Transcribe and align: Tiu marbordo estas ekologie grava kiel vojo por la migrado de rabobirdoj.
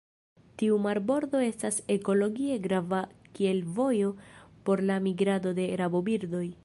Tiu 0.59 0.77
marbordo 0.85 1.41
estas 1.47 1.77
ekologie 1.95 2.55
grava 2.63 3.01
kiel 3.37 3.61
vojo 3.81 4.09
por 4.71 4.85
la 4.91 4.97
migrado 5.09 5.55
de 5.61 5.69
rabobirdoj. 5.85 6.45